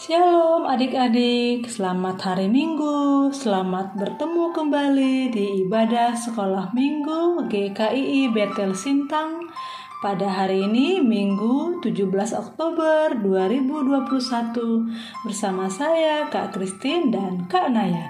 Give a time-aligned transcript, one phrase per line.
[0.00, 9.52] Shalom adik-adik, selamat hari Minggu, selamat bertemu kembali di ibadah sekolah Minggu GKII Betel Sintang
[10.00, 14.88] pada hari ini Minggu 17 Oktober 2021
[15.20, 18.08] bersama saya Kak Kristin dan Kak Naya.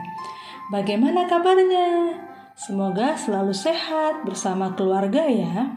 [0.71, 2.15] Bagaimana kabarnya?
[2.55, 5.75] Semoga selalu sehat bersama keluarga ya.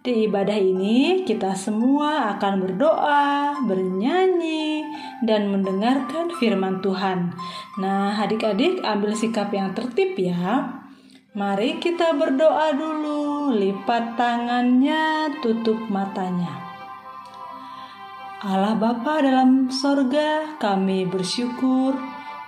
[0.00, 4.80] Di ibadah ini, kita semua akan berdoa, bernyanyi,
[5.24, 7.32] dan mendengarkan firman Tuhan.
[7.80, 10.80] Nah, adik-adik, ambil sikap yang tertib ya.
[11.36, 16.58] Mari kita berdoa dulu, lipat tangannya, tutup matanya.
[18.40, 21.94] Allah Bapa dalam sorga, kami bersyukur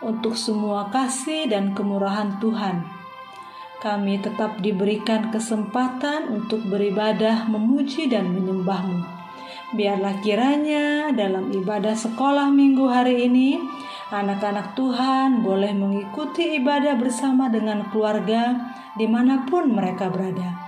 [0.02, 3.02] untuk semua kasih dan kemurahan Tuhan
[3.83, 9.12] kami tetap diberikan kesempatan untuk beribadah, memuji, dan menyembahmu.
[9.73, 13.57] Biarlah kiranya dalam ibadah sekolah minggu hari ini,
[14.13, 18.52] anak-anak Tuhan boleh mengikuti ibadah bersama dengan keluarga
[19.01, 20.61] di mana pun mereka berada.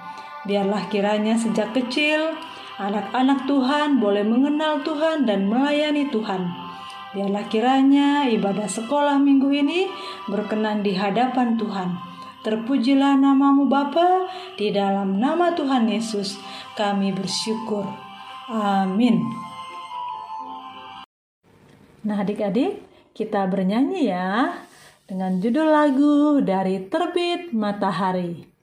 [0.49, 2.33] Biarlah kiranya sejak kecil,
[2.81, 6.49] anak-anak Tuhan boleh mengenal Tuhan dan melayani Tuhan.
[7.13, 9.85] Biarlah kiranya ibadah sekolah minggu ini
[10.33, 11.93] berkenan di hadapan Tuhan.
[12.41, 16.41] Terpujilah namamu Bapa, di dalam nama Tuhan Yesus
[16.73, 18.04] kami bersyukur.
[18.45, 19.25] Amin.
[22.05, 22.85] Nah adik-adik,
[23.17, 24.61] kita bernyanyi ya
[25.09, 28.54] dengan judul lagu dari Terbit Matahari.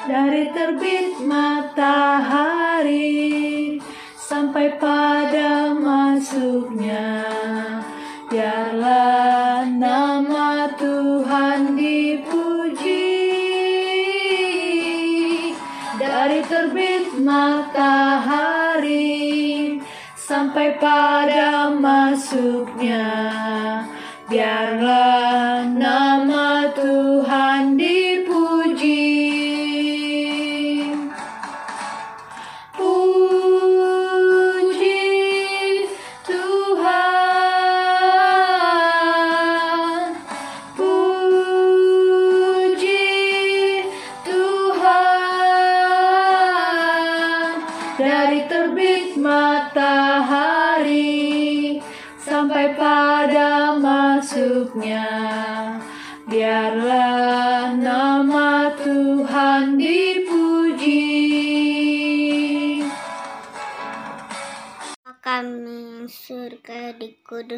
[0.00, 2.96] Dari terbit matahari
[4.16, 7.28] sampai pada masuknya,
[8.32, 13.12] biarlah nama Tuhan dipuji.
[16.00, 18.64] Dari terbit matahari
[20.16, 23.04] sampai pada masuknya,
[24.32, 25.29] biarlah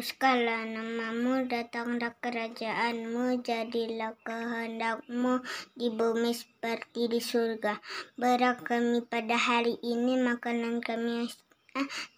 [0.03, 5.39] dikuduskanlah namamu datanglah kerajaanmu jadilah kehendakmu
[5.79, 7.79] di bumi seperti di surga.
[8.19, 11.31] Berat kami pada hari ini makanan kami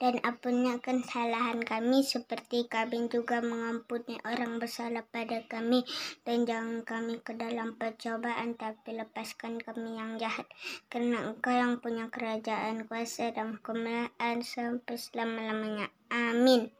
[0.01, 5.85] dan ampunikan kesalahan kami seperti kami juga mengampuni orang bersalah pada kami.
[6.25, 10.49] Dan jangan kami ke dalam percobaan tapi lepaskan kami yang jahat.
[10.89, 15.93] Karena engkau yang punya kerajaan kuasa dan kemuliaan sampai selama-lamanya.
[16.09, 16.73] Amin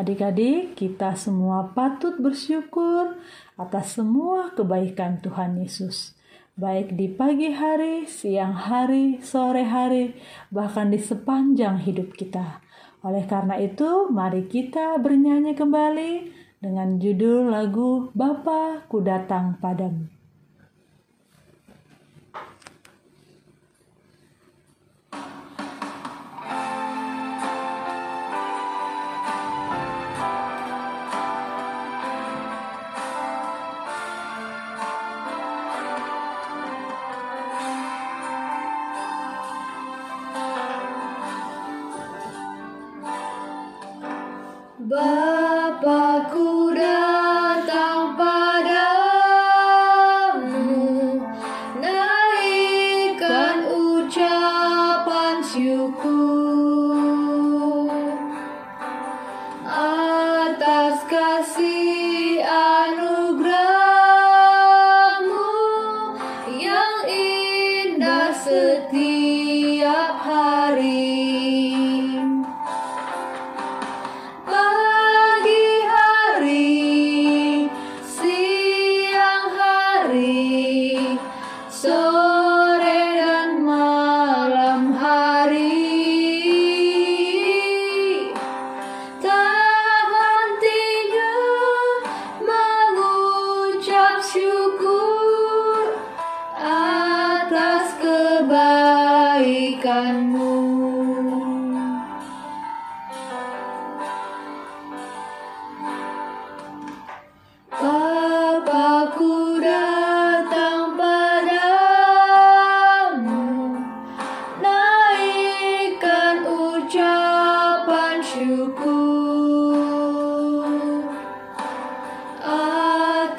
[0.00, 3.20] Adik-adik, kita semua patut bersyukur
[3.60, 6.16] atas semua kebaikan Tuhan Yesus
[6.60, 10.12] baik di pagi hari, siang hari, sore hari,
[10.52, 12.60] bahkan di sepanjang hidup kita.
[13.00, 16.12] Oleh karena itu, mari kita bernyanyi kembali
[16.60, 20.19] dengan judul lagu Bapa Ku Datang Padamu.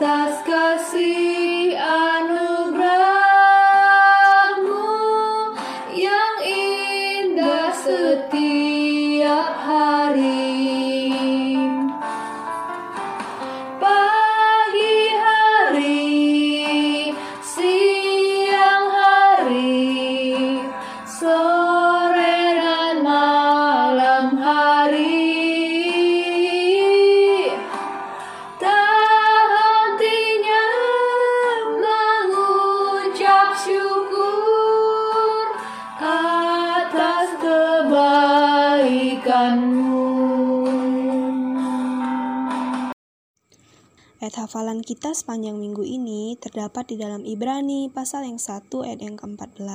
[0.02, 1.31] Taskasi.
[44.22, 49.18] Ayat hafalan kita sepanjang minggu ini terdapat di dalam Ibrani pasal yang 1 ayat yang
[49.18, 49.66] ke-14.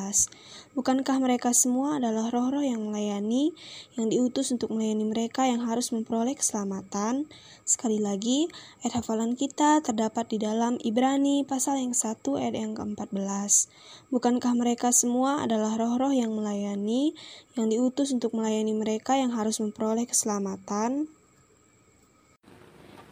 [0.78, 3.50] Bukankah mereka semua adalah roh-roh yang melayani,
[3.98, 7.26] yang diutus untuk melayani mereka yang harus memperoleh keselamatan?
[7.66, 8.46] Sekali lagi,
[8.86, 13.66] ayat hafalan kita terdapat di dalam Ibrani pasal yang 1 ayat yang ke-14.
[14.14, 17.18] Bukankah mereka semua adalah roh-roh yang melayani,
[17.58, 21.15] yang diutus untuk melayani mereka yang harus memperoleh keselamatan?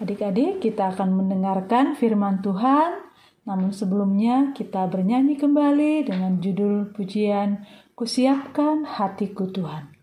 [0.05, 3.09] Adik-adik, kita akan mendengarkan firman Tuhan.
[3.49, 7.65] Namun sebelumnya kita bernyanyi kembali dengan judul pujian
[7.97, 9.94] Kusiapkan hatiku Tuhan.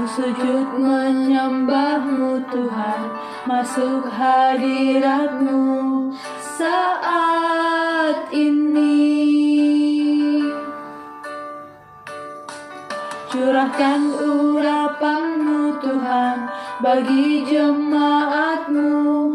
[0.00, 3.00] Ku sujud menyembah-Mu Tuhan,
[3.44, 5.60] masuk hadirat-Mu
[6.40, 8.96] saat ini.
[13.28, 16.48] Curahkan urapan-Mu Tuhan
[16.80, 19.29] bagi jemaat-Mu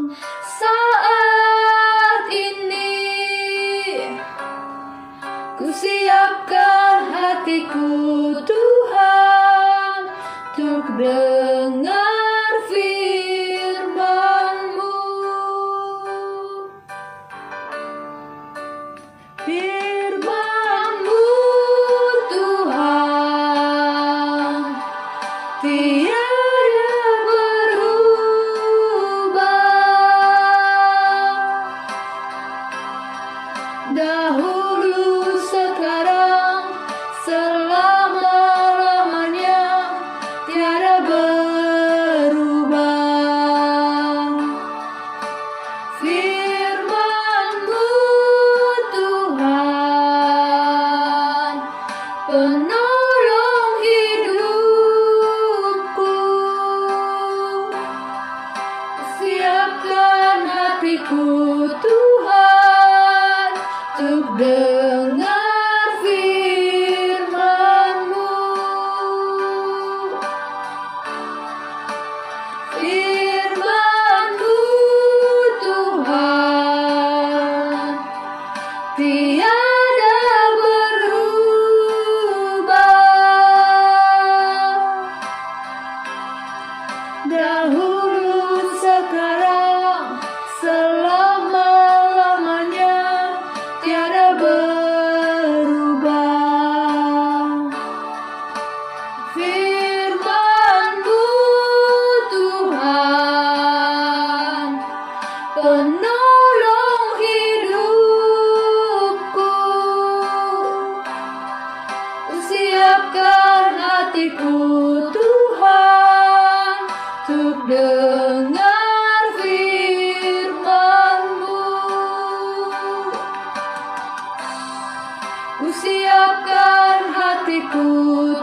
[125.85, 127.89] siapkan hatiku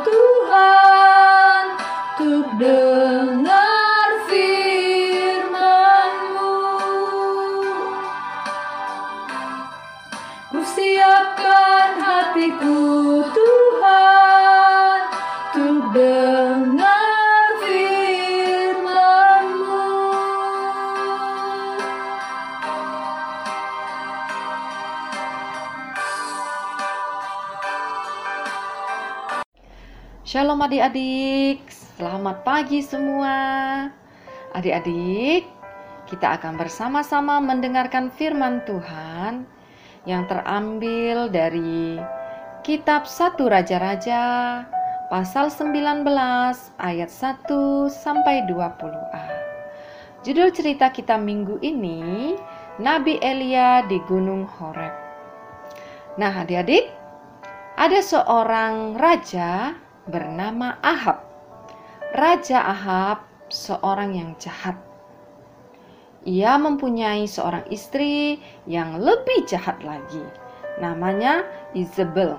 [0.07, 0.32] Tuhan
[30.63, 33.35] Adik-adik, selamat pagi semua.
[34.55, 35.43] Adik-adik,
[36.07, 39.43] kita akan bersama-sama mendengarkan firman Tuhan
[40.07, 41.99] yang terambil dari
[42.63, 44.23] kitab 1 Raja-Raja
[45.11, 46.07] pasal 19
[46.79, 47.43] ayat 1
[47.91, 49.27] sampai 20a.
[50.23, 52.39] Judul cerita kita minggu ini
[52.79, 54.95] Nabi Elia di Gunung Horeb.
[56.23, 56.87] Nah, adik-adik,
[57.75, 59.75] ada seorang raja
[60.07, 61.23] bernama Ahab.
[62.13, 64.75] Raja Ahab seorang yang jahat.
[66.23, 70.23] Ia mempunyai seorang istri yang lebih jahat lagi.
[70.79, 72.39] Namanya Isabel.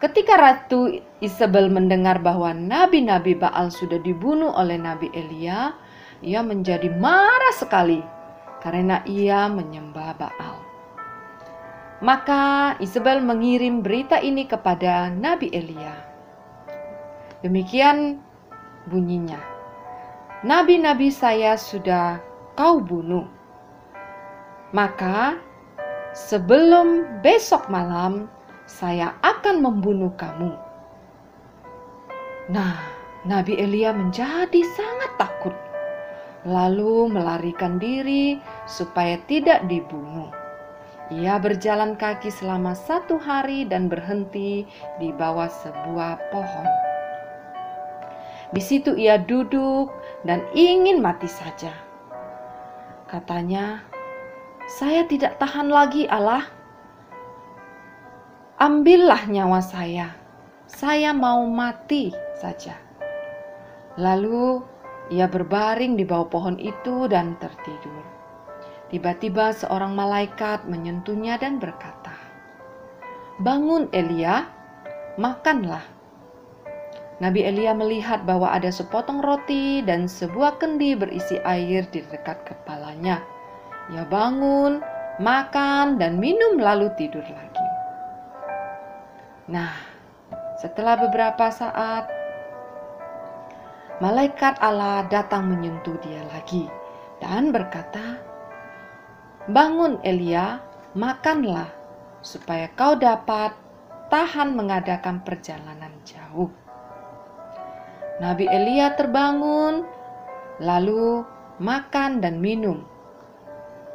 [0.00, 5.76] Ketika Ratu Isabel mendengar bahwa nabi-nabi Baal sudah dibunuh oleh Nabi Elia,
[6.24, 8.00] ia menjadi marah sekali
[8.64, 10.56] karena ia menyembah Baal.
[12.00, 16.09] Maka Isabel mengirim berita ini kepada Nabi Elia.
[17.40, 18.20] Demikian
[18.92, 19.40] bunyinya.
[20.44, 22.20] Nabi-nabi saya sudah
[22.52, 23.24] kau bunuh.
[24.76, 25.40] Maka
[26.12, 28.28] sebelum besok malam
[28.68, 30.52] saya akan membunuh kamu.
[32.52, 32.76] Nah,
[33.24, 35.56] Nabi Elia menjadi sangat takut,
[36.44, 38.36] lalu melarikan diri
[38.68, 40.28] supaya tidak dibunuh.
[41.10, 44.62] Ia berjalan kaki selama satu hari dan berhenti
[45.02, 46.89] di bawah sebuah pohon.
[48.50, 49.94] Di situ ia duduk
[50.26, 51.70] dan ingin mati saja.
[53.06, 53.86] Katanya,
[54.66, 56.46] "Saya tidak tahan lagi, Allah.
[58.58, 60.14] Ambillah nyawa saya.
[60.66, 62.10] Saya mau mati
[62.42, 62.74] saja."
[63.98, 64.62] Lalu
[65.14, 68.02] ia berbaring di bawah pohon itu dan tertidur.
[68.90, 72.14] Tiba-tiba seorang malaikat menyentuhnya dan berkata,
[73.38, 74.50] "Bangun, Elia,
[75.14, 75.99] makanlah."
[77.20, 83.20] Nabi Elia melihat bahwa ada sepotong roti dan sebuah kendi berisi air di dekat kepalanya.
[83.92, 84.80] Ia bangun,
[85.20, 87.68] makan, dan minum, lalu tidur lagi.
[89.52, 89.76] Nah,
[90.56, 92.08] setelah beberapa saat,
[94.00, 96.64] malaikat Allah datang menyentuh dia lagi
[97.20, 98.16] dan berkata,
[99.44, 100.64] Bangun Elia,
[100.96, 101.68] makanlah,
[102.24, 103.52] supaya kau dapat
[104.08, 106.59] tahan mengadakan perjalanan jauh.
[108.20, 109.88] Nabi Elia terbangun,
[110.60, 111.24] lalu
[111.56, 112.84] makan dan minum.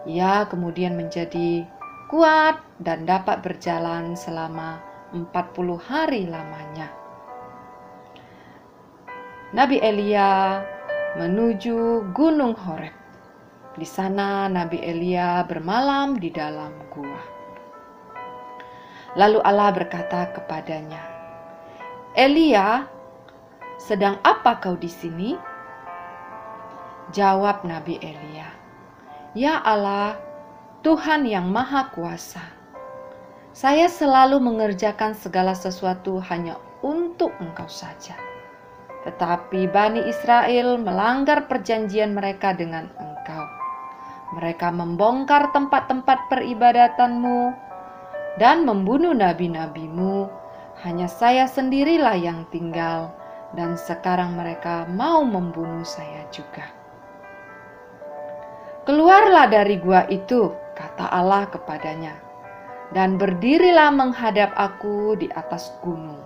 [0.10, 1.62] Ia kemudian menjadi
[2.10, 4.82] kuat dan dapat berjalan selama
[5.14, 5.30] 40
[5.78, 6.90] hari lamanya.
[9.54, 10.58] Nabi Elia
[11.22, 12.98] menuju Gunung Horeb.
[13.78, 17.22] Di sana Nabi Elia bermalam di dalam gua.
[19.14, 21.04] Lalu Allah berkata kepadanya,
[22.18, 22.95] "Elia,
[23.80, 25.36] sedang apa kau di sini?"
[27.14, 28.50] Jawab Nabi Elia,
[29.38, 30.18] "Ya Allah,
[30.82, 32.42] Tuhan yang Maha Kuasa,
[33.54, 38.18] saya selalu mengerjakan segala sesuatu hanya untuk Engkau saja."
[39.06, 43.46] Tetapi Bani Israel melanggar perjanjian mereka dengan Engkau.
[44.34, 47.54] Mereka membongkar tempat-tempat peribadatanmu
[48.42, 50.26] dan membunuh nabi-nabimu.
[50.82, 53.14] Hanya saya sendirilah yang tinggal,
[53.56, 56.68] dan sekarang mereka mau membunuh saya juga.
[58.86, 62.14] Keluarlah dari gua itu, kata Allah kepadanya,
[62.94, 66.22] dan berdirilah menghadap aku di atas gunung.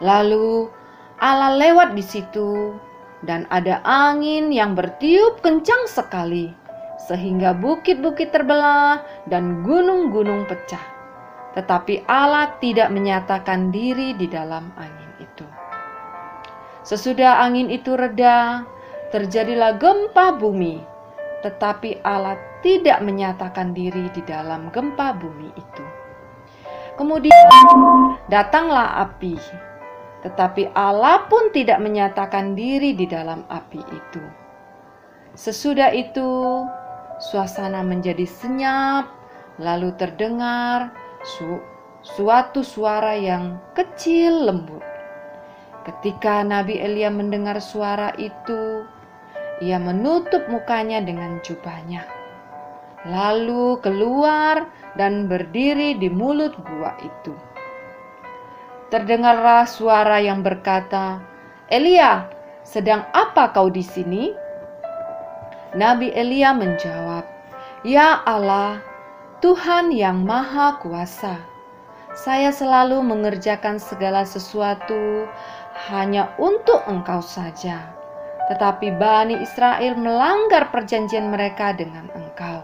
[0.00, 0.72] Lalu
[1.20, 2.76] Allah lewat di situ
[3.24, 6.48] dan ada angin yang bertiup kencang sekali,
[6.96, 10.80] sehingga bukit-bukit terbelah dan gunung-gunung pecah.
[11.56, 15.55] Tetapi Allah tidak menyatakan diri di dalam angin itu.
[16.86, 18.62] Sesudah angin itu reda,
[19.10, 20.78] terjadilah gempa bumi,
[21.42, 25.84] tetapi Allah tidak menyatakan diri di dalam gempa bumi itu.
[26.94, 27.50] Kemudian
[28.30, 29.34] datanglah api
[30.26, 34.22] tetapi Allah pun tidak menyatakan diri di dalam api itu.
[35.38, 36.66] Sesudah itu,
[37.22, 39.06] suasana menjadi senyap,
[39.62, 40.90] lalu terdengar
[41.22, 41.62] su
[42.02, 44.95] suatu suara yang kecil lembut.
[45.86, 48.82] Ketika Nabi Elia mendengar suara itu,
[49.62, 52.02] ia menutup mukanya dengan jubahnya,
[53.06, 54.66] lalu keluar
[54.98, 57.30] dan berdiri di mulut gua itu.
[58.90, 61.22] Terdengarlah suara yang berkata,
[61.70, 62.34] "Elia,
[62.66, 64.34] sedang apa kau di sini?"
[65.70, 67.22] Nabi Elia menjawab,
[67.86, 68.82] "Ya Allah,
[69.38, 71.38] Tuhan yang Maha Kuasa,
[72.16, 75.28] Saya selalu mengerjakan segala sesuatu
[75.92, 77.92] hanya untuk engkau saja.
[78.46, 82.62] Tetapi Bani Israel melanggar perjanjian mereka dengan engkau.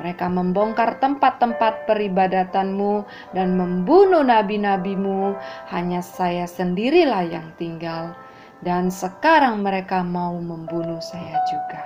[0.00, 3.04] Mereka membongkar tempat-tempat peribadatanmu
[3.36, 5.36] dan membunuh nabi-nabimu.
[5.68, 8.16] Hanya saya sendirilah yang tinggal.
[8.64, 11.80] Dan sekarang mereka mau membunuh saya juga.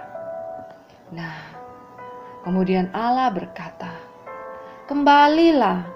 [1.11, 1.39] Nah,
[2.47, 3.91] kemudian Allah berkata,
[4.87, 5.87] "Kembalilah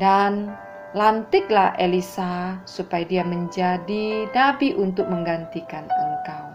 [0.00, 0.56] dan
[0.92, 6.46] lantiklah Elisa supaya dia menjadi nabi untuk menggantikan engkau.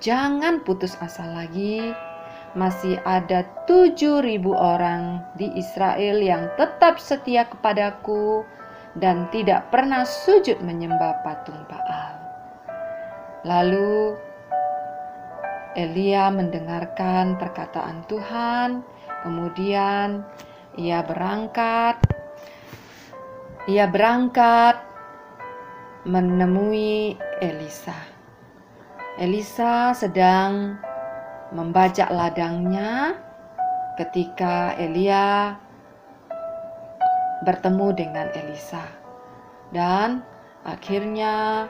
[0.00, 1.92] Jangan putus asa lagi,
[2.56, 8.44] masih ada tujuh ribu orang di Israel yang tetap setia kepadaku
[8.96, 12.14] dan tidak pernah sujud menyembah patung Baal.
[13.44, 14.16] Lalu
[15.74, 18.86] Elia mendengarkan perkataan Tuhan,
[19.26, 20.22] kemudian
[20.78, 21.98] ia berangkat.
[23.64, 24.76] Ia berangkat
[26.04, 27.96] menemui Elisa.
[29.16, 30.76] Elisa sedang
[31.54, 33.16] membajak ladangnya
[33.96, 35.54] ketika Elia
[37.46, 38.84] bertemu dengan Elisa.
[39.72, 40.20] Dan
[40.66, 41.66] akhirnya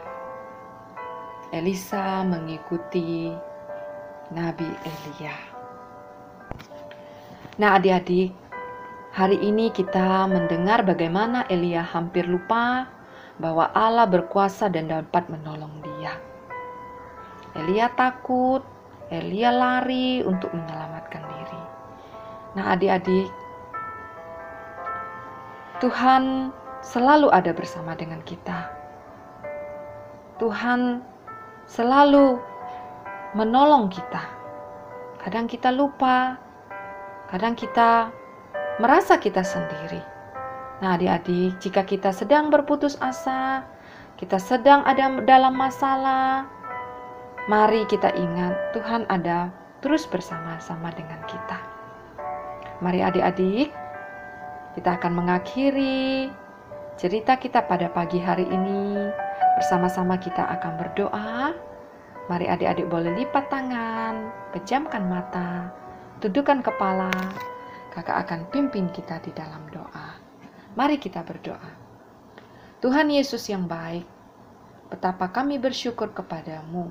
[1.54, 3.30] Elisa mengikuti
[4.32, 5.36] Nabi Elia.
[7.54, 8.34] Nah, adik-adik,
[9.14, 12.90] Hari ini kita mendengar bagaimana Elia hampir lupa
[13.38, 16.18] bahwa Allah berkuasa dan dapat menolong dia.
[17.54, 18.66] Elia takut,
[19.14, 21.62] Elia lari untuk menyelamatkan diri.
[22.58, 23.30] Nah, adik-adik,
[25.78, 26.50] Tuhan
[26.82, 28.66] selalu ada bersama dengan kita.
[30.42, 31.06] Tuhan
[31.70, 32.42] selalu
[33.38, 34.26] menolong kita.
[35.22, 36.34] Kadang kita lupa,
[37.30, 38.10] kadang kita
[38.82, 40.02] merasa kita sendiri.
[40.82, 43.62] Nah, adik-adik, jika kita sedang berputus asa,
[44.18, 46.46] kita sedang ada dalam masalah,
[47.46, 51.58] mari kita ingat Tuhan ada terus bersama-sama dengan kita.
[52.82, 53.70] Mari adik-adik,
[54.74, 56.28] kita akan mengakhiri
[56.98, 59.06] cerita kita pada pagi hari ini.
[59.54, 61.54] Bersama-sama kita akan berdoa.
[62.26, 65.70] Mari adik-adik boleh lipat tangan, pejamkan mata,
[66.18, 67.12] tundukkan kepala,
[67.94, 70.18] Kakak akan pimpin kita di dalam doa.
[70.74, 71.70] Mari kita berdoa.
[72.82, 74.02] Tuhan Yesus yang baik,
[74.90, 76.90] betapa kami bersyukur kepadamu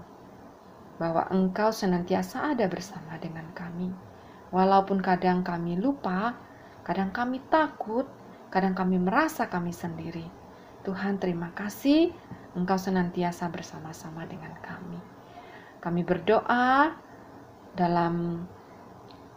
[0.95, 3.91] bahwa Engkau senantiasa ada bersama dengan kami.
[4.55, 6.39] Walaupun kadang kami lupa,
[6.87, 8.07] kadang kami takut,
[8.47, 10.25] kadang kami merasa kami sendiri.
[10.87, 12.15] Tuhan terima kasih
[12.55, 15.01] Engkau senantiasa bersama-sama dengan kami.
[15.83, 16.95] Kami berdoa
[17.75, 18.45] dalam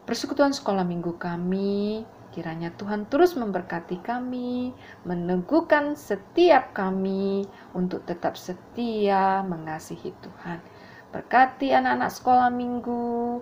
[0.07, 2.07] persekutuan sekolah minggu kami.
[2.31, 4.77] Kiranya Tuhan terus memberkati kami,
[5.09, 10.61] meneguhkan setiap kami untuk tetap setia mengasihi Tuhan.
[11.17, 13.41] Berkati anak-anak sekolah minggu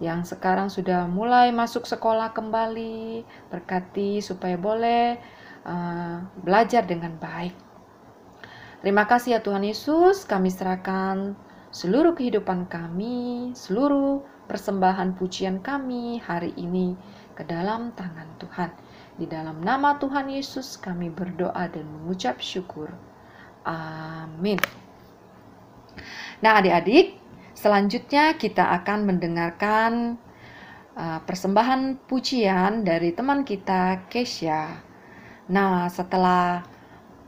[0.00, 3.28] yang sekarang sudah mulai masuk sekolah kembali.
[3.52, 5.20] Berkati supaya boleh
[5.68, 7.52] uh, belajar dengan baik.
[8.80, 11.36] Terima kasih ya Tuhan Yesus, kami serahkan
[11.68, 16.98] seluruh kehidupan kami, seluruh persembahan pujian kami hari ini
[17.38, 18.70] ke dalam tangan Tuhan.
[19.14, 22.90] Di dalam nama Tuhan Yesus kami berdoa dan mengucap syukur.
[23.62, 24.58] Amin.
[26.42, 27.14] Nah, adik-adik,
[27.54, 30.18] selanjutnya kita akan mendengarkan
[30.98, 34.82] uh, persembahan pujian dari teman kita Kesya.
[35.46, 36.66] Nah, setelah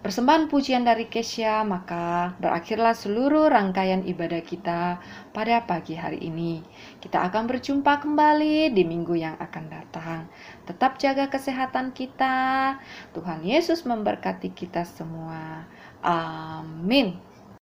[0.03, 4.99] persembahan pujian dari Kesya, maka berakhirlah seluruh rangkaian ibadah kita
[5.31, 6.59] pada pagi hari ini.
[6.99, 10.27] Kita akan berjumpa kembali di minggu yang akan datang.
[10.67, 12.77] Tetap jaga kesehatan kita.
[13.15, 15.71] Tuhan Yesus memberkati kita semua.
[16.03, 17.15] Amin.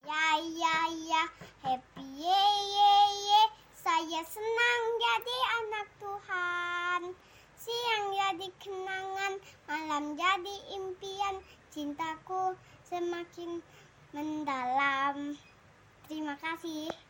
[0.03, 1.25] Ya ya ya,
[1.63, 2.45] happy ye
[2.75, 2.95] ye
[3.31, 3.43] ye.
[3.79, 7.03] Saya senang jadi anak Tuhan.
[7.55, 9.33] Siang jadi kenangan,
[9.71, 11.41] malam jadi impian
[11.75, 12.55] cintaku
[12.87, 13.59] semakin
[14.15, 15.35] mendalam.
[16.07, 17.04] Terima kasih.